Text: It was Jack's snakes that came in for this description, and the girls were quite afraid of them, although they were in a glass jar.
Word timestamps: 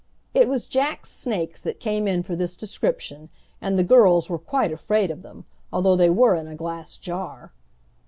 It 0.33 0.47
was 0.47 0.65
Jack's 0.65 1.11
snakes 1.11 1.61
that 1.61 1.79
came 1.79 2.07
in 2.07 2.23
for 2.23 2.35
this 2.35 2.57
description, 2.57 3.29
and 3.61 3.77
the 3.77 3.83
girls 3.83 4.31
were 4.31 4.39
quite 4.39 4.71
afraid 4.71 5.11
of 5.11 5.21
them, 5.21 5.45
although 5.71 5.95
they 5.95 6.09
were 6.09 6.33
in 6.33 6.47
a 6.47 6.55
glass 6.55 6.97
jar. 6.97 7.53